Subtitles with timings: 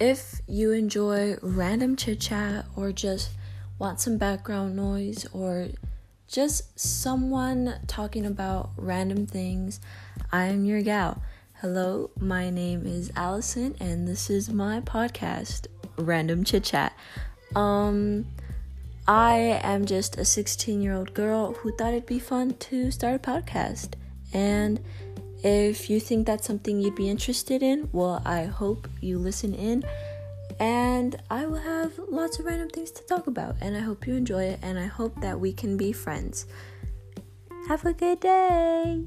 [0.00, 3.30] if you enjoy random chit chat or just
[3.78, 5.68] want some background noise or
[6.26, 9.80] just someone talking about random things,
[10.32, 11.22] I am your gal.
[11.60, 15.66] Hello, my name is Allison, and this is my podcast,
[15.96, 16.92] Random Chit Chat.
[17.54, 18.26] Um,
[19.06, 23.14] I am just a 16 year old girl who thought it'd be fun to start
[23.14, 23.94] a podcast.
[24.32, 24.80] And
[25.44, 29.84] if you think that's something you'd be interested in, well, I hope you listen in.
[30.58, 33.56] And I will have lots of random things to talk about.
[33.60, 34.60] And I hope you enjoy it.
[34.62, 36.46] And I hope that we can be friends.
[37.68, 39.04] Have a good day.